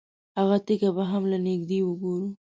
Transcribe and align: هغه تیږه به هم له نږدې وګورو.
هغه 0.37 0.57
تیږه 0.65 0.89
به 0.95 1.03
هم 1.11 1.23
له 1.31 1.37
نږدې 1.47 1.79
وګورو. 1.87 2.29